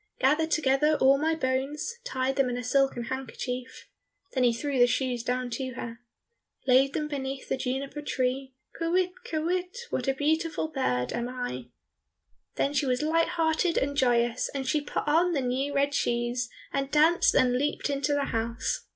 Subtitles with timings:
[0.19, 3.87] "Gathered together all my bones, Tied them in a silken handkerchief,"
[4.33, 5.99] Then he threw down the shoes to her.
[6.65, 11.65] "Laid them beneath the juniper tree, Kywitt, kywitt, what a beautiful bird am I!"
[12.55, 16.49] Then she was light hearted and joyous, and she put on the new red shoes,
[16.73, 18.87] and danced and leaped into the house.